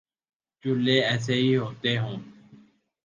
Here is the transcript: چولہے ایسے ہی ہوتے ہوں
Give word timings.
چولہے 0.63 0.97
ایسے 1.01 1.33
ہی 1.33 1.55
ہوتے 1.57 1.97
ہوں 1.97 2.17